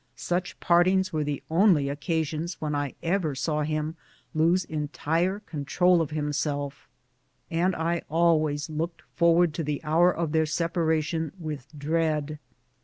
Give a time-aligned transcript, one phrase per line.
[0.15, 3.97] Such partings were the only occa sions when I ever saw him
[4.33, 6.89] lose entire control of him self,
[7.51, 12.39] and I always looked forward to the hour of their separation with dread.